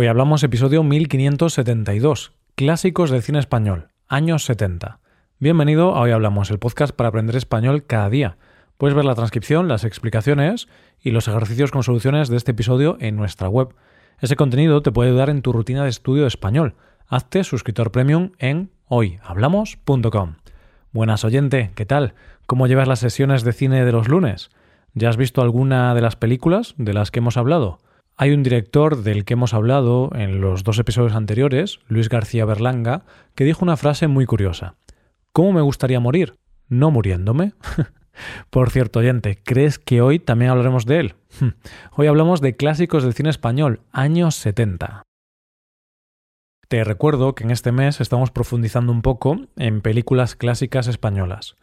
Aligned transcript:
Hoy 0.00 0.06
hablamos 0.06 0.44
episodio 0.44 0.84
1572, 0.84 2.30
Clásicos 2.54 3.10
del 3.10 3.20
cine 3.20 3.40
español, 3.40 3.88
años 4.06 4.44
70. 4.44 5.00
Bienvenido 5.40 5.96
a 5.96 6.02
Hoy 6.02 6.12
Hablamos, 6.12 6.52
el 6.52 6.60
podcast 6.60 6.94
para 6.94 7.08
aprender 7.08 7.34
español 7.34 7.84
cada 7.84 8.08
día. 8.08 8.36
Puedes 8.76 8.94
ver 8.94 9.04
la 9.04 9.16
transcripción, 9.16 9.66
las 9.66 9.82
explicaciones 9.82 10.68
y 11.02 11.10
los 11.10 11.26
ejercicios 11.26 11.72
con 11.72 11.82
soluciones 11.82 12.28
de 12.28 12.36
este 12.36 12.52
episodio 12.52 12.96
en 13.00 13.16
nuestra 13.16 13.48
web. 13.48 13.74
Ese 14.20 14.36
contenido 14.36 14.82
te 14.82 14.92
puede 14.92 15.10
ayudar 15.10 15.30
en 15.30 15.42
tu 15.42 15.52
rutina 15.52 15.82
de 15.82 15.90
estudio 15.90 16.22
de 16.22 16.28
español. 16.28 16.76
Hazte 17.08 17.42
suscriptor 17.42 17.90
premium 17.90 18.30
en 18.38 18.70
hoyhablamos.com. 18.86 20.36
Buenas 20.92 21.24
oyente, 21.24 21.72
¿qué 21.74 21.86
tal? 21.86 22.14
¿Cómo 22.46 22.68
llevas 22.68 22.86
las 22.86 23.00
sesiones 23.00 23.42
de 23.42 23.52
cine 23.52 23.84
de 23.84 23.90
los 23.90 24.06
lunes? 24.06 24.50
¿Ya 24.94 25.08
has 25.08 25.16
visto 25.16 25.42
alguna 25.42 25.92
de 25.96 26.02
las 26.02 26.14
películas 26.14 26.76
de 26.78 26.94
las 26.94 27.10
que 27.10 27.18
hemos 27.18 27.36
hablado? 27.36 27.80
Hay 28.20 28.32
un 28.32 28.42
director 28.42 29.04
del 29.04 29.24
que 29.24 29.34
hemos 29.34 29.54
hablado 29.54 30.10
en 30.12 30.40
los 30.40 30.64
dos 30.64 30.80
episodios 30.80 31.14
anteriores, 31.14 31.78
Luis 31.86 32.08
García 32.08 32.44
Berlanga, 32.44 33.04
que 33.36 33.44
dijo 33.44 33.64
una 33.64 33.76
frase 33.76 34.08
muy 34.08 34.26
curiosa. 34.26 34.74
¿Cómo 35.32 35.52
me 35.52 35.60
gustaría 35.60 36.00
morir? 36.00 36.34
¿No 36.66 36.90
muriéndome? 36.90 37.52
Por 38.50 38.70
cierto, 38.70 38.98
oyente, 38.98 39.38
¿crees 39.44 39.78
que 39.78 40.00
hoy 40.00 40.18
también 40.18 40.50
hablaremos 40.50 40.84
de 40.84 40.98
él? 40.98 41.14
Hoy 41.92 42.08
hablamos 42.08 42.40
de 42.40 42.56
clásicos 42.56 43.04
del 43.04 43.14
cine 43.14 43.30
español, 43.30 43.82
años 43.92 44.34
70. 44.34 45.04
Te 46.66 46.82
recuerdo 46.82 47.36
que 47.36 47.44
en 47.44 47.52
este 47.52 47.70
mes 47.70 48.00
estamos 48.00 48.32
profundizando 48.32 48.90
un 48.90 49.02
poco 49.02 49.36
en 49.54 49.80
películas 49.80 50.34
clásicas 50.34 50.88
españolas. 50.88 51.54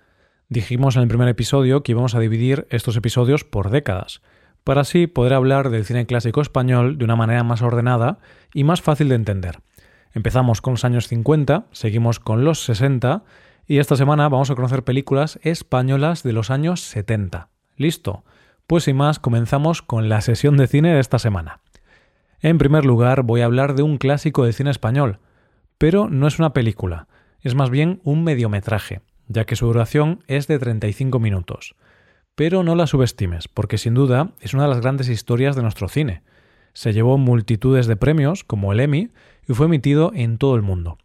Dijimos 0.48 0.95
en 0.95 1.01
el 1.01 1.09
primer 1.09 1.27
episodio 1.27 1.84
que 1.84 1.91
íbamos 1.91 2.15
a 2.15 2.21
dividir 2.21 2.65
estos 2.70 2.95
episodios 2.95 3.43
por 3.43 3.71
décadas, 3.71 4.21
para 4.65 4.81
así 4.81 5.05
poder 5.05 5.33
hablar 5.33 5.69
del 5.69 5.85
cine 5.85 6.07
clásico 6.07 6.41
español 6.41 6.97
de 6.97 7.05
una 7.05 7.15
manera 7.15 7.43
más 7.43 7.61
ordenada 7.61 8.17
y 8.51 8.63
más 8.63 8.81
fácil 8.81 9.07
de 9.07 9.15
entender. 9.15 9.59
Empezamos 10.11 10.59
con 10.59 10.73
los 10.73 10.83
años 10.83 11.07
50, 11.07 11.67
seguimos 11.71 12.19
con 12.19 12.43
los 12.43 12.65
60 12.65 13.23
y 13.67 13.77
esta 13.77 13.95
semana 13.95 14.27
vamos 14.27 14.49
a 14.49 14.55
conocer 14.55 14.84
películas 14.84 15.40
españolas 15.43 16.23
de 16.23 16.34
los 16.34 16.49
años 16.49 16.81
70. 16.81 17.49
¿Listo? 17.77 18.23
Pues 18.65 18.85
sin 18.85 18.98
más, 18.98 19.20
comenzamos 19.20 19.84
con 19.84 20.09
la 20.09 20.21
sesión 20.21 20.57
de 20.57 20.65
cine 20.65 20.95
de 20.95 20.99
esta 20.99 21.20
semana. 21.20 21.59
En 22.41 22.57
primer 22.57 22.85
lugar, 22.85 23.21
voy 23.21 23.41
a 23.41 23.45
hablar 23.45 23.75
de 23.75 23.84
un 23.84 23.99
clásico 23.99 24.45
de 24.45 24.53
cine 24.53 24.71
español, 24.71 25.20
pero 25.77 26.09
no 26.09 26.25
es 26.27 26.40
una 26.40 26.53
película, 26.53 27.07
es 27.41 27.53
más 27.53 27.70
bien 27.70 28.01
un 28.03 28.23
mediometraje, 28.23 29.01
ya 29.27 29.45
que 29.45 29.55
su 29.55 29.68
duración 29.68 30.23
es 30.25 30.47
de 30.47 30.57
35 30.57 31.20
minutos. 31.20 31.75
Pero 32.35 32.63
no 32.63 32.75
la 32.75 32.85
subestimes, 32.85 33.47
porque 33.47 33.77
sin 33.77 33.93
duda 33.93 34.31
es 34.41 34.53
una 34.53 34.63
de 34.63 34.69
las 34.69 34.81
grandes 34.81 35.07
historias 35.07 35.55
de 35.55 35.61
nuestro 35.61 35.87
cine. 35.87 36.21
Se 36.73 36.91
llevó 36.91 37.17
multitudes 37.17 37.87
de 37.87 37.95
premios, 37.95 38.43
como 38.43 38.73
el 38.73 38.81
Emmy, 38.81 39.09
y 39.47 39.53
fue 39.53 39.67
emitido 39.67 40.11
en 40.13 40.37
todo 40.37 40.55
el 40.55 40.61
mundo. 40.61 40.97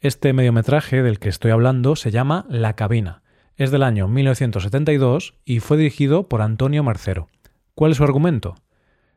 Este 0.00 0.32
mediometraje 0.32 1.02
del 1.02 1.18
que 1.18 1.28
estoy 1.28 1.50
hablando 1.50 1.96
se 1.96 2.12
llama 2.12 2.46
La 2.48 2.74
cabina. 2.74 3.22
Es 3.56 3.72
del 3.72 3.82
año 3.82 4.06
1972 4.06 5.34
y 5.44 5.58
fue 5.58 5.76
dirigido 5.76 6.28
por 6.28 6.40
Antonio 6.40 6.84
Marcero. 6.84 7.26
¿Cuál 7.74 7.90
es 7.90 7.96
su 7.96 8.04
argumento? 8.04 8.54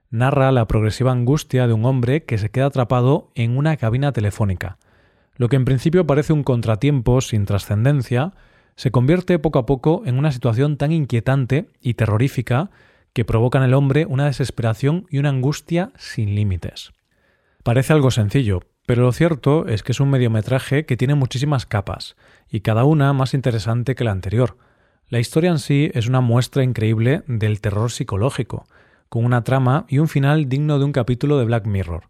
Narra 0.09 0.51
la 0.51 0.67
progresiva 0.67 1.11
angustia 1.11 1.67
de 1.67 1.73
un 1.73 1.85
hombre 1.85 2.23
que 2.23 2.39
se 2.39 2.49
queda 2.49 2.65
atrapado 2.65 3.29
en 3.35 3.55
una 3.55 3.77
cabina 3.77 4.11
telefónica. 4.11 4.79
Lo 5.35 5.47
que 5.47 5.57
en 5.57 5.65
principio 5.65 6.07
parece 6.07 6.33
un 6.33 6.43
contratiempo 6.43 7.21
sin 7.21 7.45
trascendencia, 7.45 8.33
se 8.75 8.91
convierte 8.91 9.39
poco 9.39 9.59
a 9.59 9.65
poco 9.65 10.03
en 10.05 10.17
una 10.17 10.31
situación 10.31 10.77
tan 10.77 10.91
inquietante 10.91 11.67
y 11.81 11.95
terrorífica 11.95 12.71
que 13.13 13.25
provoca 13.25 13.59
en 13.59 13.65
el 13.65 13.73
hombre 13.73 14.05
una 14.05 14.25
desesperación 14.25 15.05
y 15.09 15.17
una 15.17 15.29
angustia 15.29 15.91
sin 15.97 16.35
límites. 16.35 16.91
Parece 17.63 17.93
algo 17.93 18.11
sencillo, 18.11 18.61
pero 18.85 19.03
lo 19.03 19.11
cierto 19.11 19.67
es 19.67 19.83
que 19.83 19.91
es 19.91 19.99
un 19.99 20.09
mediometraje 20.09 20.85
que 20.85 20.97
tiene 20.97 21.15
muchísimas 21.15 21.65
capas, 21.65 22.15
y 22.49 22.61
cada 22.61 22.83
una 22.83 23.13
más 23.13 23.33
interesante 23.33 23.95
que 23.95 24.03
la 24.03 24.11
anterior. 24.11 24.57
La 25.09 25.19
historia 25.19 25.51
en 25.51 25.59
sí 25.59 25.91
es 25.93 26.07
una 26.07 26.21
muestra 26.21 26.63
increíble 26.63 27.23
del 27.27 27.61
terror 27.61 27.91
psicológico, 27.91 28.65
con 29.09 29.25
una 29.25 29.43
trama 29.43 29.85
y 29.89 29.99
un 29.99 30.07
final 30.07 30.47
digno 30.47 30.79
de 30.79 30.85
un 30.85 30.93
capítulo 30.93 31.37
de 31.37 31.45
Black 31.45 31.65
Mirror. 31.65 32.05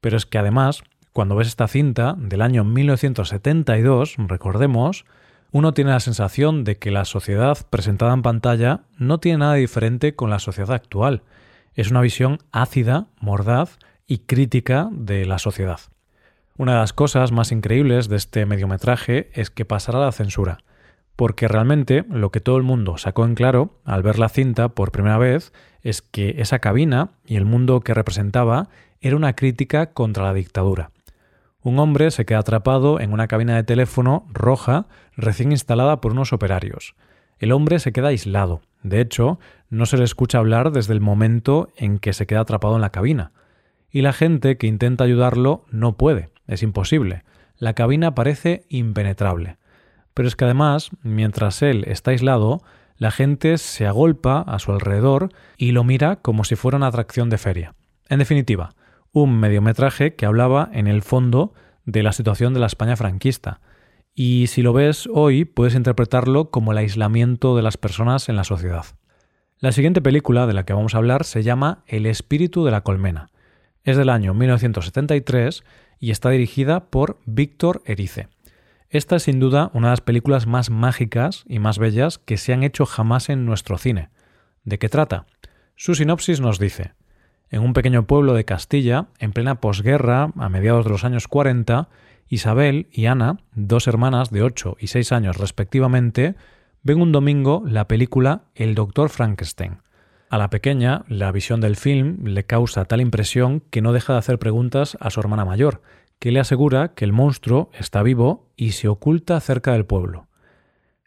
Pero 0.00 0.16
es 0.16 0.26
que 0.26 0.38
además, 0.38 0.82
cuando 1.12 1.34
ves 1.34 1.48
esta 1.48 1.66
cinta 1.66 2.14
del 2.18 2.42
año 2.42 2.62
1972, 2.62 4.16
recordemos, 4.18 5.04
uno 5.52 5.74
tiene 5.74 5.90
la 5.90 6.00
sensación 6.00 6.64
de 6.64 6.78
que 6.78 6.90
la 6.90 7.04
sociedad 7.04 7.58
presentada 7.68 8.14
en 8.14 8.22
pantalla 8.22 8.80
no 8.96 9.20
tiene 9.20 9.38
nada 9.38 9.54
diferente 9.54 10.16
con 10.16 10.30
la 10.30 10.38
sociedad 10.38 10.72
actual. 10.72 11.22
Es 11.74 11.90
una 11.90 12.00
visión 12.00 12.38
ácida, 12.52 13.08
mordaz 13.20 13.78
y 14.06 14.18
crítica 14.18 14.88
de 14.90 15.26
la 15.26 15.38
sociedad. 15.38 15.78
Una 16.56 16.72
de 16.72 16.78
las 16.78 16.94
cosas 16.94 17.32
más 17.32 17.52
increíbles 17.52 18.08
de 18.08 18.16
este 18.16 18.46
mediometraje 18.46 19.30
es 19.34 19.50
que 19.50 19.66
pasará 19.66 19.98
la 20.00 20.12
censura, 20.12 20.58
porque 21.16 21.48
realmente 21.48 22.06
lo 22.08 22.30
que 22.30 22.40
todo 22.40 22.56
el 22.56 22.62
mundo 22.62 22.96
sacó 22.96 23.26
en 23.26 23.34
claro 23.34 23.78
al 23.84 24.02
ver 24.02 24.18
la 24.18 24.30
cinta 24.30 24.70
por 24.70 24.90
primera 24.90 25.18
vez 25.18 25.52
es 25.82 26.00
que 26.00 26.36
esa 26.38 26.60
cabina 26.60 27.10
y 27.26 27.36
el 27.36 27.44
mundo 27.44 27.80
que 27.80 27.94
representaba 27.94 28.70
era 29.02 29.16
una 29.16 29.34
crítica 29.34 29.92
contra 29.92 30.24
la 30.24 30.34
dictadura. 30.34 30.92
Un 31.62 31.78
hombre 31.78 32.10
se 32.10 32.24
queda 32.24 32.40
atrapado 32.40 32.98
en 32.98 33.12
una 33.12 33.28
cabina 33.28 33.54
de 33.54 33.62
teléfono 33.62 34.26
roja 34.32 34.86
recién 35.16 35.52
instalada 35.52 36.00
por 36.00 36.12
unos 36.12 36.32
operarios. 36.32 36.96
El 37.38 37.52
hombre 37.52 37.78
se 37.78 37.92
queda 37.92 38.08
aislado. 38.08 38.62
De 38.82 39.00
hecho, 39.00 39.38
no 39.70 39.86
se 39.86 39.96
le 39.96 40.04
escucha 40.04 40.38
hablar 40.38 40.72
desde 40.72 40.92
el 40.92 41.00
momento 41.00 41.68
en 41.76 41.98
que 41.98 42.12
se 42.12 42.26
queda 42.26 42.40
atrapado 42.40 42.74
en 42.74 42.80
la 42.80 42.90
cabina. 42.90 43.30
Y 43.90 44.02
la 44.02 44.12
gente 44.12 44.56
que 44.56 44.66
intenta 44.66 45.04
ayudarlo 45.04 45.64
no 45.70 45.96
puede, 45.96 46.30
es 46.48 46.64
imposible. 46.64 47.22
La 47.58 47.74
cabina 47.74 48.14
parece 48.14 48.64
impenetrable. 48.68 49.58
Pero 50.14 50.26
es 50.26 50.34
que 50.34 50.44
además, 50.44 50.90
mientras 51.02 51.62
él 51.62 51.84
está 51.86 52.10
aislado, 52.10 52.62
la 52.96 53.12
gente 53.12 53.56
se 53.58 53.86
agolpa 53.86 54.40
a 54.40 54.58
su 54.58 54.72
alrededor 54.72 55.28
y 55.56 55.72
lo 55.72 55.84
mira 55.84 56.16
como 56.16 56.42
si 56.42 56.56
fuera 56.56 56.76
una 56.76 56.88
atracción 56.88 57.30
de 57.30 57.38
feria. 57.38 57.74
En 58.08 58.18
definitiva, 58.18 58.74
un 59.12 59.38
mediometraje 59.38 60.14
que 60.14 60.26
hablaba 60.26 60.68
en 60.72 60.86
el 60.86 61.02
fondo 61.02 61.52
de 61.84 62.02
la 62.02 62.12
situación 62.12 62.54
de 62.54 62.60
la 62.60 62.66
España 62.66 62.96
franquista. 62.96 63.60
Y 64.14 64.46
si 64.48 64.62
lo 64.62 64.72
ves 64.72 65.08
hoy, 65.12 65.44
puedes 65.44 65.74
interpretarlo 65.74 66.50
como 66.50 66.72
el 66.72 66.78
aislamiento 66.78 67.56
de 67.56 67.62
las 67.62 67.76
personas 67.76 68.28
en 68.28 68.36
la 68.36 68.44
sociedad. 68.44 68.84
La 69.58 69.72
siguiente 69.72 70.02
película 70.02 70.46
de 70.46 70.54
la 70.54 70.64
que 70.64 70.72
vamos 70.72 70.94
a 70.94 70.98
hablar 70.98 71.24
se 71.24 71.42
llama 71.42 71.84
El 71.86 72.06
espíritu 72.06 72.64
de 72.64 72.72
la 72.72 72.80
colmena. 72.80 73.30
Es 73.84 73.96
del 73.96 74.08
año 74.08 74.34
1973 74.34 75.62
y 75.98 76.10
está 76.10 76.30
dirigida 76.30 76.90
por 76.90 77.18
Víctor 77.26 77.82
Erice. 77.84 78.28
Esta 78.90 79.16
es 79.16 79.22
sin 79.22 79.40
duda 79.40 79.70
una 79.72 79.88
de 79.88 79.92
las 79.92 80.00
películas 80.00 80.46
más 80.46 80.68
mágicas 80.68 81.44
y 81.46 81.58
más 81.58 81.78
bellas 81.78 82.18
que 82.18 82.36
se 82.36 82.52
han 82.52 82.62
hecho 82.62 82.86
jamás 82.86 83.28
en 83.28 83.46
nuestro 83.46 83.78
cine. 83.78 84.10
¿De 84.64 84.78
qué 84.78 84.88
trata? 84.88 85.26
Su 85.76 85.94
sinopsis 85.94 86.40
nos 86.40 86.58
dice 86.58 86.92
en 87.52 87.62
un 87.62 87.74
pequeño 87.74 88.06
pueblo 88.06 88.32
de 88.34 88.44
Castilla, 88.44 89.06
en 89.18 89.32
plena 89.32 89.60
posguerra, 89.60 90.32
a 90.36 90.48
mediados 90.48 90.84
de 90.84 90.90
los 90.90 91.04
años 91.04 91.28
40, 91.28 91.88
Isabel 92.28 92.88
y 92.90 93.06
Ana, 93.06 93.38
dos 93.54 93.86
hermanas 93.86 94.30
de 94.30 94.42
8 94.42 94.78
y 94.80 94.86
6 94.86 95.12
años 95.12 95.36
respectivamente, 95.36 96.34
ven 96.82 97.00
un 97.00 97.12
domingo 97.12 97.62
la 97.66 97.86
película 97.86 98.44
El 98.54 98.74
Doctor 98.74 99.10
Frankenstein. 99.10 99.82
A 100.30 100.38
la 100.38 100.48
pequeña, 100.48 101.04
la 101.08 101.30
visión 101.30 101.60
del 101.60 101.76
film 101.76 102.24
le 102.24 102.44
causa 102.44 102.86
tal 102.86 103.02
impresión 103.02 103.60
que 103.60 103.82
no 103.82 103.92
deja 103.92 104.14
de 104.14 104.20
hacer 104.20 104.38
preguntas 104.38 104.96
a 104.98 105.10
su 105.10 105.20
hermana 105.20 105.44
mayor, 105.44 105.82
que 106.18 106.32
le 106.32 106.40
asegura 106.40 106.94
que 106.94 107.04
el 107.04 107.12
monstruo 107.12 107.70
está 107.78 108.02
vivo 108.02 108.48
y 108.56 108.72
se 108.72 108.88
oculta 108.88 109.38
cerca 109.40 109.72
del 109.72 109.84
pueblo. 109.84 110.26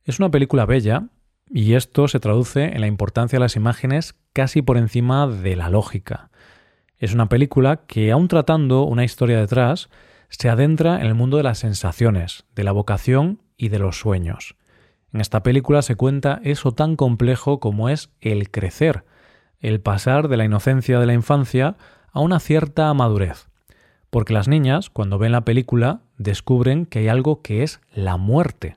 Es 0.03 0.19
una 0.19 0.29
película 0.29 0.67
bella, 0.67 1.07
y 1.55 1.75
esto 1.75 2.09
se 2.09 2.19
traduce 2.19 2.65
en 2.65 2.81
la 2.81 2.87
importancia 2.87 3.37
de 3.37 3.39
las 3.45 3.55
imágenes 3.55 4.15
casi 4.33 4.61
por 4.61 4.75
encima 4.75 5.25
de 5.25 5.55
la 5.55 5.69
lógica. 5.69 6.29
Es 6.97 7.13
una 7.13 7.29
película 7.29 7.85
que, 7.87 8.11
aun 8.11 8.27
tratando 8.27 8.83
una 8.83 9.05
historia 9.05 9.39
detrás, 9.39 9.89
se 10.27 10.49
adentra 10.49 10.99
en 10.99 11.07
el 11.07 11.15
mundo 11.15 11.37
de 11.37 11.43
las 11.43 11.59
sensaciones, 11.59 12.43
de 12.55 12.65
la 12.65 12.73
vocación 12.73 13.41
y 13.55 13.69
de 13.69 13.79
los 13.79 13.97
sueños. 13.97 14.57
En 15.13 15.21
esta 15.21 15.43
película 15.43 15.81
se 15.81 15.95
cuenta 15.95 16.41
eso 16.43 16.73
tan 16.73 16.97
complejo 16.97 17.61
como 17.61 17.87
es 17.87 18.09
el 18.19 18.51
crecer, 18.51 19.05
el 19.61 19.79
pasar 19.79 20.27
de 20.27 20.35
la 20.35 20.43
inocencia 20.43 20.99
de 20.99 21.05
la 21.05 21.13
infancia 21.13 21.77
a 22.11 22.19
una 22.19 22.41
cierta 22.41 22.93
madurez. 22.93 23.47
Porque 24.09 24.33
las 24.33 24.49
niñas, 24.49 24.89
cuando 24.89 25.19
ven 25.19 25.31
la 25.31 25.45
película, 25.45 26.01
descubren 26.17 26.85
que 26.85 26.99
hay 26.99 27.07
algo 27.07 27.41
que 27.41 27.63
es 27.63 27.79
la 27.93 28.17
muerte. 28.17 28.75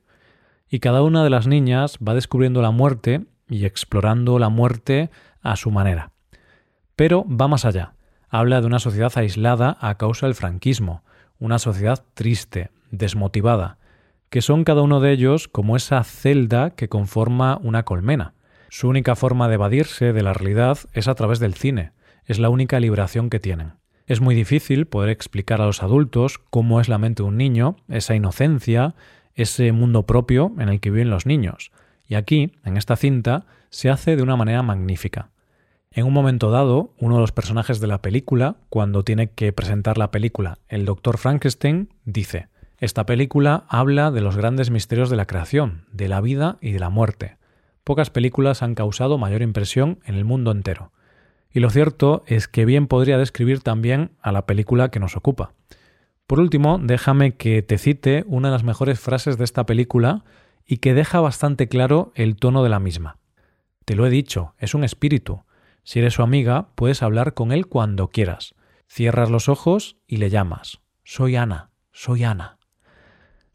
Y 0.69 0.81
cada 0.81 1.03
una 1.03 1.25
de 1.25 1.31
las 1.31 1.47
niñas 1.47 1.99
va 2.07 2.15
descubriendo 2.15 2.63
la 2.63 2.71
muerte 2.71 3.27
y 3.49 3.65
explorando 3.65 4.39
la 4.39 4.49
muerte 4.49 5.11
a 5.41 5.57
su 5.57 5.71
manera. 5.71 6.13
Pero 6.97 7.25
va 7.29 7.49
más 7.49 7.65
allá 7.65 7.95
habla 8.31 8.61
de 8.61 8.67
una 8.67 8.79
sociedad 8.79 9.13
aislada 9.17 9.77
a 9.81 9.97
causa 9.97 10.27
del 10.27 10.35
franquismo, 10.35 11.03
una 11.39 11.59
sociedad 11.59 12.05
triste, 12.15 12.71
desmotivada, 12.91 13.79
que 14.31 14.43
son 14.43 14.65
cada 14.65 14.83
uno 14.83 15.01
de 15.01 15.13
ellos 15.13 15.49
como 15.49 15.77
esa 15.77 16.03
celda 16.05 16.71
que 16.71 16.89
conforma 16.89 17.59
una 17.63 17.85
colmena. 17.85 18.35
Su 18.69 18.89
única 18.89 19.17
forma 19.17 19.49
de 19.49 19.55
evadirse 19.55 20.13
de 20.13 20.23
la 20.23 20.35
realidad 20.35 20.79
es 20.93 21.09
a 21.09 21.15
través 21.15 21.39
del 21.39 21.55
cine, 21.55 21.93
es 22.27 22.39
la 22.39 22.51
única 22.51 22.81
liberación 22.81 23.31
que 23.31 23.41
tienen. 23.41 23.75
Es 24.07 24.21
muy 24.21 24.35
difícil 24.35 24.87
poder 24.87 25.11
explicar 25.11 25.61
a 25.61 25.67
los 25.67 25.83
adultos 25.83 26.39
cómo 26.39 26.81
es 26.81 26.89
la 26.89 26.99
mente 26.99 27.23
de 27.23 27.29
un 27.29 27.37
niño, 27.37 27.77
esa 27.89 28.15
inocencia, 28.15 28.95
ese 29.39 29.73
mundo 29.73 30.05
propio 30.05 30.53
en 30.59 30.69
el 30.69 30.81
que 30.81 30.91
viven 30.91 31.11
los 31.11 31.25
niños. 31.25 31.71
Y 32.07 32.17
aquí, 32.17 32.53
en 32.65 32.77
esta 32.77 32.97
cinta, 32.97 33.47
se 33.71 33.89
hace 33.89 34.17
de 34.17 34.23
una 34.23 34.37
manera 34.37 34.63
magnífica. 34.63 35.31
En 35.91 36.07
un 36.07 36.13
momento 36.13 36.51
dado, 36.51 36.93
uno 36.99 37.15
de 37.15 37.21
los 37.21 37.33
personajes 37.33 37.81
de 37.81 37.87
la 37.87 38.03
película, 38.03 38.57
cuando 38.69 39.05
tiene 39.05 39.31
que 39.31 39.53
presentar 39.53 39.97
la 39.97 40.11
película, 40.11 40.59
el 40.69 40.85
Dr. 40.85 41.19
Frankenstein, 41.19 41.89
dice, 42.05 42.49
esta 42.79 43.07
película 43.07 43.65
habla 43.69 44.11
de 44.11 44.21
los 44.21 44.37
grandes 44.37 44.71
misterios 44.71 45.09
de 45.11 45.17
la 45.17 45.27
creación, 45.27 45.87
de 45.93 46.09
la 46.09 46.21
vida 46.21 46.59
y 46.61 46.73
de 46.73 46.81
la 46.81 46.91
muerte. 46.91 47.37
Pocas 47.85 48.11
películas 48.11 48.63
han 48.63 48.75
causado 48.75 49.19
mayor 49.19 49.43
impresión 49.43 50.01
en 50.05 50.17
el 50.17 50.25
mundo 50.25 50.51
entero. 50.51 50.93
Y 51.51 51.61
lo 51.61 51.71
cierto 51.71 52.23
es 52.27 52.49
que 52.49 52.65
bien 52.65 52.87
podría 52.87 53.19
describir 53.19 53.61
también 53.61 54.11
a 54.21 54.33
la 54.33 54.47
película 54.47 54.91
que 54.91 55.01
nos 55.01 55.17
ocupa. 55.17 55.55
Por 56.29 56.41
último, 56.41 56.79
déjame 56.79 57.37
que 57.37 57.63
te 57.63 57.79
cite 57.79 58.23
una 58.27 58.49
de 58.49 58.53
las 58.53 58.63
mejores 58.63 59.01
frases 59.01 59.39
de 59.39 59.45
esta 59.45 59.65
película 59.65 60.25
y 60.67 60.77
que 60.77 60.93
deja 60.93 61.21
bastante 61.21 61.69
claro 61.69 62.13
el 62.15 62.37
tono 62.37 62.63
de 62.63 62.69
la 62.69 62.79
misma. 62.79 63.17
Te 63.87 63.97
lo 63.97 64.07
he 64.07 64.11
dicho, 64.11 64.55
es 64.59 64.75
un 64.75 64.85
espíritu. 64.85 65.45
Si 65.85 66.01
eres 66.01 66.13
su 66.13 66.23
amiga, 66.23 66.69
puedes 66.75 67.03
hablar 67.03 67.33
con 67.33 67.51
él 67.51 67.67
cuando 67.67 68.09
quieras. 68.09 68.55
Cierras 68.87 69.31
los 69.31 69.49
ojos 69.49 69.97
y 70.07 70.19
le 70.19 70.29
llamas. 70.29 70.81
Soy 71.03 71.35
Ana, 71.35 71.71
soy 71.93 72.25
Ana. 72.25 72.59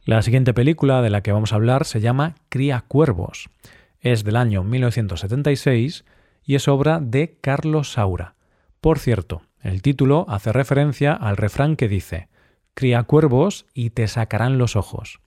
La 0.03 0.23
siguiente 0.23 0.55
película 0.55 1.03
de 1.03 1.11
la 1.11 1.21
que 1.21 1.31
vamos 1.31 1.53
a 1.53 1.57
hablar 1.57 1.85
se 1.85 2.01
llama 2.01 2.33
Cría 2.49 2.85
Cuervos. 2.87 3.51
Es 3.99 4.23
del 4.23 4.35
año 4.35 4.63
1976 4.63 6.05
y 6.43 6.55
es 6.55 6.67
obra 6.67 6.99
de 6.99 7.37
Carlos 7.39 7.91
Saura. 7.91 8.33
Por 8.81 8.97
cierto, 8.97 9.43
el 9.61 9.83
título 9.83 10.25
hace 10.27 10.51
referencia 10.51 11.13
al 11.13 11.37
refrán 11.37 11.75
que 11.75 11.87
dice 11.87 12.32
Cría 12.73 13.03
cuervos 13.03 13.65
y 13.73 13.91
te 13.91 14.07
sacarán 14.07 14.57
los 14.57 14.75
ojos. 14.75 15.19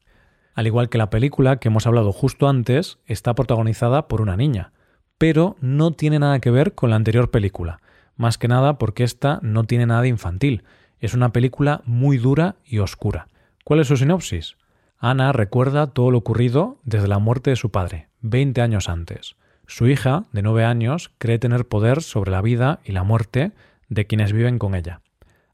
Al 0.55 0.67
igual 0.67 0.89
que 0.89 0.99
la 0.99 1.11
película 1.11 1.57
que 1.59 1.69
hemos 1.69 1.87
hablado 1.87 2.13
justo 2.13 2.49
antes, 2.49 2.99
está 3.07 3.35
protagonizada 3.35 4.09
por 4.09 4.21
una 4.21 4.37
niña, 4.37 4.73
pero 5.19 5.57
no 5.61 5.93
tiene 5.93 6.19
nada 6.19 6.41
que 6.41 6.51
ver 6.51 6.75
con 6.75 6.91
la 6.91 6.97
anterior 6.97 7.31
película, 7.31 7.81
más 8.17 8.39
que 8.39 8.49
nada 8.49 8.79
porque 8.79 9.05
esta 9.05 9.39
no 9.43 9.65
tiene 9.65 9.87
nada 9.87 10.03
de 10.03 10.09
infantil, 10.09 10.65
es 10.99 11.15
una 11.15 11.33
película 11.33 11.83
muy 11.85 12.17
dura 12.17 12.57
y 12.65 12.79
oscura. 12.79 13.29
¿Cuál 13.65 13.81
es 13.81 13.89
su 13.89 13.97
sinopsis? 13.97 14.57
Ana 14.99 15.33
recuerda 15.33 15.89
todo 15.89 16.11
lo 16.11 16.19
ocurrido 16.19 16.79
desde 16.85 17.09
la 17.09 17.19
muerte 17.19 17.51
de 17.51 17.57
su 17.57 17.71
padre, 17.71 18.09
20 18.23 18.63
años 18.63 18.89
antes. 18.89 19.37
Su 19.67 19.89
hija, 19.89 20.25
de 20.33 20.43
9 20.43 20.65
años, 20.65 21.11
cree 21.19 21.39
tener 21.39 21.67
poder 21.67 22.03
sobre 22.03 22.31
la 22.31 22.41
vida 22.41 22.81
y 22.85 22.93
la 22.93 23.03
muerte 23.03 23.53
de 23.89 24.07
quienes 24.07 24.33
viven 24.33 24.59
con 24.59 24.75
ella. 24.75 25.01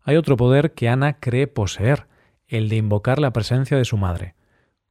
Hay 0.05 0.17
otro 0.17 0.37
poder 0.37 0.73
que 0.73 0.89
Ana 0.89 1.15
cree 1.15 1.47
poseer, 1.47 2.07
el 2.49 2.69
de 2.69 2.77
invocar 2.77 3.19
la 3.19 3.33
presencia 3.33 3.77
de 3.77 3.85
su 3.85 3.97
madre. 3.97 4.35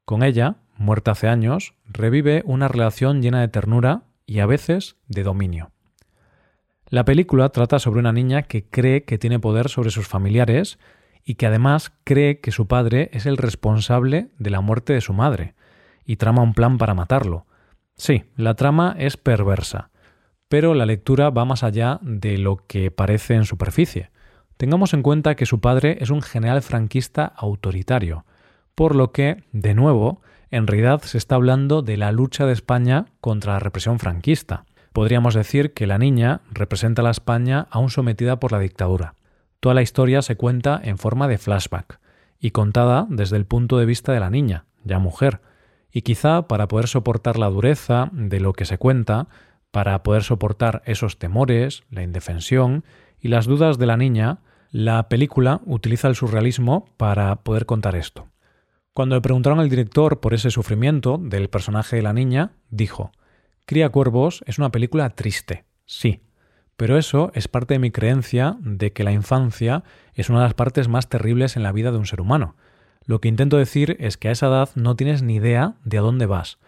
Con 0.05 0.23
ella, 0.23 0.55
muerta 0.77 1.11
hace 1.11 1.27
años, 1.27 1.73
revive 1.85 2.43
una 2.45 2.67
relación 2.67 3.21
llena 3.21 3.41
de 3.41 3.47
ternura 3.47 4.03
y 4.25 4.39
a 4.39 4.45
veces 4.45 4.95
de 5.07 5.23
dominio. 5.23 5.71
La 6.87 7.05
película 7.05 7.49
trata 7.49 7.79
sobre 7.79 7.99
una 7.99 8.11
niña 8.11 8.43
que 8.43 8.65
cree 8.65 9.03
que 9.03 9.17
tiene 9.17 9.39
poder 9.39 9.69
sobre 9.69 9.91
sus 9.91 10.07
familiares 10.07 10.79
y 11.23 11.35
que 11.35 11.45
además 11.45 11.93
cree 12.03 12.39
que 12.39 12.51
su 12.51 12.67
padre 12.67 13.09
es 13.13 13.25
el 13.25 13.37
responsable 13.37 14.29
de 14.39 14.49
la 14.49 14.61
muerte 14.61 14.93
de 14.93 15.01
su 15.01 15.13
madre, 15.13 15.53
y 16.05 16.15
trama 16.15 16.41
un 16.41 16.53
plan 16.53 16.77
para 16.77 16.93
matarlo. 16.93 17.45
Sí, 17.95 18.23
la 18.35 18.55
trama 18.55 18.95
es 18.97 19.17
perversa, 19.17 19.91
pero 20.49 20.73
la 20.73 20.85
lectura 20.85 21.29
va 21.29 21.45
más 21.45 21.63
allá 21.63 21.99
de 22.01 22.37
lo 22.37 22.65
que 22.67 22.91
parece 22.91 23.35
en 23.35 23.45
superficie. 23.45 24.09
Tengamos 24.61 24.93
en 24.93 25.01
cuenta 25.01 25.33
que 25.33 25.47
su 25.47 25.59
padre 25.59 25.97
es 26.01 26.11
un 26.11 26.21
general 26.21 26.61
franquista 26.61 27.25
autoritario, 27.25 28.25
por 28.75 28.93
lo 28.93 29.11
que, 29.11 29.43
de 29.51 29.73
nuevo, 29.73 30.21
en 30.51 30.67
realidad 30.67 31.01
se 31.01 31.17
está 31.17 31.33
hablando 31.33 31.81
de 31.81 31.97
la 31.97 32.11
lucha 32.11 32.45
de 32.45 32.53
España 32.53 33.07
contra 33.21 33.53
la 33.53 33.59
represión 33.59 33.97
franquista. 33.97 34.65
Podríamos 34.93 35.33
decir 35.33 35.73
que 35.73 35.87
la 35.87 35.97
niña 35.97 36.41
representa 36.51 37.01
a 37.01 37.05
la 37.05 37.09
España 37.09 37.65
aún 37.71 37.89
sometida 37.89 38.39
por 38.39 38.51
la 38.51 38.59
dictadura. 38.59 39.15
Toda 39.61 39.73
la 39.73 39.81
historia 39.81 40.21
se 40.21 40.35
cuenta 40.35 40.79
en 40.83 40.99
forma 40.99 41.27
de 41.27 41.39
flashback 41.39 41.99
y 42.39 42.51
contada 42.51 43.07
desde 43.09 43.37
el 43.37 43.47
punto 43.47 43.79
de 43.79 43.87
vista 43.87 44.13
de 44.13 44.19
la 44.19 44.29
niña, 44.29 44.65
ya 44.83 44.99
mujer, 44.99 45.41
y 45.91 46.03
quizá 46.03 46.47
para 46.47 46.67
poder 46.67 46.85
soportar 46.85 47.39
la 47.39 47.49
dureza 47.49 48.11
de 48.11 48.39
lo 48.39 48.53
que 48.53 48.65
se 48.65 48.77
cuenta, 48.77 49.27
para 49.71 50.03
poder 50.03 50.21
soportar 50.21 50.83
esos 50.85 51.17
temores, 51.17 51.81
la 51.89 52.03
indefensión 52.03 52.83
y 53.19 53.29
las 53.29 53.47
dudas 53.47 53.79
de 53.79 53.87
la 53.87 53.97
niña, 53.97 54.37
la 54.71 55.09
película 55.09 55.59
utiliza 55.65 56.07
el 56.07 56.15
surrealismo 56.15 56.85
para 56.95 57.35
poder 57.43 57.65
contar 57.65 57.95
esto. 57.97 58.29
Cuando 58.93 59.15
le 59.15 59.21
preguntaron 59.21 59.59
al 59.59 59.69
director 59.69 60.21
por 60.21 60.33
ese 60.33 60.49
sufrimiento 60.49 61.17
del 61.17 61.49
personaje 61.49 61.97
de 61.97 62.01
la 62.01 62.13
niña, 62.13 62.53
dijo, 62.69 63.11
Cría 63.65 63.89
Cuervos 63.89 64.43
es 64.47 64.59
una 64.59 64.71
película 64.71 65.09
triste, 65.11 65.65
sí, 65.85 66.21
pero 66.77 66.97
eso 66.97 67.31
es 67.35 67.49
parte 67.49 67.73
de 67.73 67.79
mi 67.79 67.91
creencia 67.91 68.57
de 68.61 68.93
que 68.93 69.03
la 69.03 69.11
infancia 69.11 69.83
es 70.13 70.29
una 70.29 70.39
de 70.39 70.45
las 70.45 70.53
partes 70.53 70.87
más 70.87 71.09
terribles 71.09 71.57
en 71.57 71.63
la 71.63 71.73
vida 71.73 71.91
de 71.91 71.97
un 71.97 72.05
ser 72.05 72.21
humano. 72.21 72.55
Lo 73.05 73.19
que 73.19 73.27
intento 73.27 73.57
decir 73.57 73.97
es 73.99 74.15
que 74.15 74.29
a 74.29 74.31
esa 74.31 74.47
edad 74.47 74.69
no 74.75 74.95
tienes 74.95 75.21
ni 75.21 75.35
idea 75.35 75.75
de 75.83 75.97
a 75.97 76.01
dónde 76.01 76.27
vas, 76.27 76.59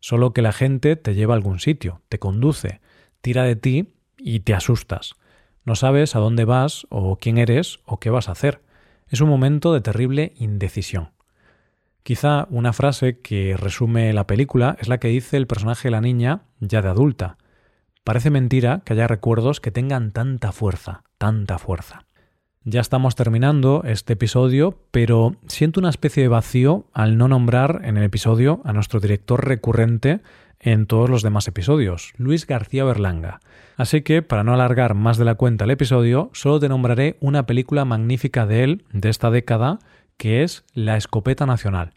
solo 0.00 0.32
que 0.32 0.42
la 0.42 0.52
gente 0.52 0.96
te 0.96 1.14
lleva 1.14 1.34
a 1.34 1.36
algún 1.36 1.60
sitio, 1.60 2.00
te 2.08 2.18
conduce, 2.18 2.80
tira 3.20 3.44
de 3.44 3.56
ti 3.56 3.94
y 4.16 4.40
te 4.40 4.54
asustas. 4.54 5.14
No 5.64 5.74
sabes 5.74 6.16
a 6.16 6.18
dónde 6.18 6.44
vas 6.44 6.86
o 6.90 7.16
quién 7.16 7.38
eres 7.38 7.80
o 7.84 8.00
qué 8.00 8.10
vas 8.10 8.28
a 8.28 8.32
hacer. 8.32 8.62
Es 9.08 9.20
un 9.20 9.28
momento 9.28 9.72
de 9.72 9.80
terrible 9.80 10.32
indecisión. 10.36 11.10
Quizá 12.02 12.46
una 12.50 12.72
frase 12.72 13.20
que 13.20 13.56
resume 13.56 14.12
la 14.12 14.26
película 14.26 14.76
es 14.80 14.88
la 14.88 14.98
que 14.98 15.08
dice 15.08 15.36
el 15.36 15.46
personaje 15.46 15.88
de 15.88 15.92
la 15.92 16.00
niña 16.00 16.42
ya 16.60 16.80
de 16.80 16.88
adulta. 16.88 17.36
Parece 18.04 18.30
mentira 18.30 18.82
que 18.84 18.94
haya 18.94 19.06
recuerdos 19.06 19.60
que 19.60 19.70
tengan 19.70 20.10
tanta 20.10 20.52
fuerza, 20.52 21.02
tanta 21.18 21.58
fuerza. 21.58 22.06
Ya 22.64 22.82
estamos 22.82 23.14
terminando 23.14 23.84
este 23.86 24.12
episodio, 24.12 24.78
pero 24.90 25.34
siento 25.46 25.80
una 25.80 25.88
especie 25.88 26.22
de 26.22 26.28
vacío 26.28 26.84
al 26.92 27.16
no 27.16 27.26
nombrar 27.26 27.80
en 27.84 27.96
el 27.96 28.04
episodio 28.04 28.60
a 28.64 28.74
nuestro 28.74 29.00
director 29.00 29.46
recurrente 29.46 30.20
en 30.58 30.84
todos 30.84 31.08
los 31.08 31.22
demás 31.22 31.48
episodios, 31.48 32.12
Luis 32.18 32.46
García 32.46 32.84
Berlanga. 32.84 33.40
Así 33.78 34.02
que, 34.02 34.20
para 34.20 34.44
no 34.44 34.52
alargar 34.52 34.92
más 34.92 35.16
de 35.16 35.24
la 35.24 35.36
cuenta 35.36 35.64
el 35.64 35.70
episodio, 35.70 36.28
solo 36.34 36.60
te 36.60 36.68
nombraré 36.68 37.16
una 37.20 37.46
película 37.46 37.86
magnífica 37.86 38.44
de 38.44 38.64
él, 38.64 38.84
de 38.92 39.08
esta 39.08 39.30
década, 39.30 39.78
que 40.18 40.42
es 40.42 40.66
La 40.74 40.98
Escopeta 40.98 41.46
Nacional. 41.46 41.94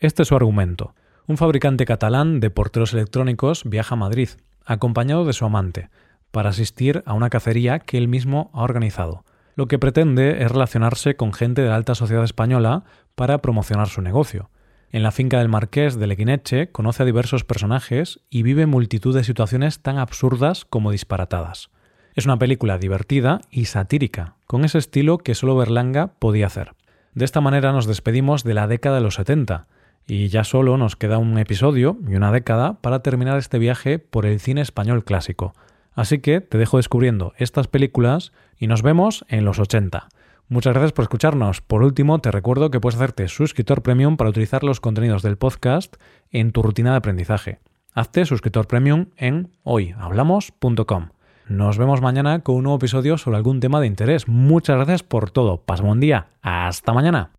Este 0.00 0.22
es 0.22 0.28
su 0.28 0.34
argumento. 0.34 0.92
Un 1.28 1.36
fabricante 1.36 1.84
catalán 1.84 2.40
de 2.40 2.50
porteros 2.50 2.94
electrónicos 2.94 3.62
viaja 3.64 3.94
a 3.94 3.98
Madrid, 3.98 4.30
acompañado 4.64 5.24
de 5.24 5.34
su 5.34 5.44
amante, 5.44 5.88
para 6.32 6.50
asistir 6.50 7.04
a 7.06 7.14
una 7.14 7.30
cacería 7.30 7.78
que 7.78 7.96
él 7.96 8.08
mismo 8.08 8.50
ha 8.54 8.62
organizado. 8.62 9.22
Lo 9.60 9.68
que 9.68 9.78
pretende 9.78 10.42
es 10.42 10.50
relacionarse 10.50 11.16
con 11.16 11.34
gente 11.34 11.60
de 11.60 11.68
la 11.68 11.74
alta 11.74 11.94
sociedad 11.94 12.24
española 12.24 12.84
para 13.14 13.42
promocionar 13.42 13.88
su 13.90 14.00
negocio. 14.00 14.48
En 14.90 15.02
la 15.02 15.10
finca 15.10 15.36
del 15.38 15.50
marqués 15.50 15.98
de 15.98 16.06
Leguineche 16.06 16.72
conoce 16.72 17.02
a 17.02 17.04
diversos 17.04 17.44
personajes 17.44 18.20
y 18.30 18.42
vive 18.42 18.64
multitud 18.64 19.14
de 19.14 19.22
situaciones 19.22 19.80
tan 19.80 19.98
absurdas 19.98 20.64
como 20.64 20.92
disparatadas. 20.92 21.68
Es 22.14 22.24
una 22.24 22.38
película 22.38 22.78
divertida 22.78 23.42
y 23.50 23.66
satírica, 23.66 24.36
con 24.46 24.64
ese 24.64 24.78
estilo 24.78 25.18
que 25.18 25.34
solo 25.34 25.58
Berlanga 25.58 26.14
podía 26.18 26.46
hacer. 26.46 26.72
De 27.12 27.26
esta 27.26 27.42
manera 27.42 27.72
nos 27.72 27.84
despedimos 27.84 28.44
de 28.44 28.54
la 28.54 28.66
década 28.66 28.94
de 28.94 29.02
los 29.02 29.16
70, 29.16 29.66
y 30.06 30.28
ya 30.28 30.44
solo 30.44 30.78
nos 30.78 30.96
queda 30.96 31.18
un 31.18 31.36
episodio 31.36 31.98
y 32.08 32.14
una 32.14 32.32
década 32.32 32.80
para 32.80 33.02
terminar 33.02 33.36
este 33.36 33.58
viaje 33.58 33.98
por 33.98 34.24
el 34.24 34.40
cine 34.40 34.62
español 34.62 35.04
clásico. 35.04 35.52
Así 36.00 36.20
que 36.20 36.40
te 36.40 36.56
dejo 36.56 36.78
descubriendo 36.78 37.34
estas 37.36 37.68
películas 37.68 38.32
y 38.56 38.68
nos 38.68 38.80
vemos 38.80 39.26
en 39.28 39.44
los 39.44 39.58
80. 39.58 40.08
Muchas 40.48 40.72
gracias 40.72 40.92
por 40.92 41.02
escucharnos. 41.02 41.60
Por 41.60 41.82
último, 41.82 42.20
te 42.20 42.30
recuerdo 42.30 42.70
que 42.70 42.80
puedes 42.80 42.96
hacerte 42.96 43.28
suscriptor 43.28 43.82
premium 43.82 44.16
para 44.16 44.30
utilizar 44.30 44.64
los 44.64 44.80
contenidos 44.80 45.20
del 45.20 45.36
podcast 45.36 45.96
en 46.30 46.52
tu 46.52 46.62
rutina 46.62 46.92
de 46.92 46.96
aprendizaje. 46.96 47.58
Hazte 47.92 48.24
suscriptor 48.24 48.66
premium 48.66 49.08
en 49.18 49.50
hoyhablamos.com. 49.62 51.10
Nos 51.48 51.76
vemos 51.76 52.00
mañana 52.00 52.38
con 52.38 52.54
un 52.56 52.62
nuevo 52.62 52.78
episodio 52.78 53.18
sobre 53.18 53.36
algún 53.36 53.60
tema 53.60 53.78
de 53.78 53.86
interés. 53.86 54.26
Muchas 54.26 54.76
gracias 54.76 55.02
por 55.02 55.30
todo. 55.30 55.58
Pasa 55.58 55.82
buen 55.82 56.00
día. 56.00 56.28
Hasta 56.40 56.94
mañana. 56.94 57.32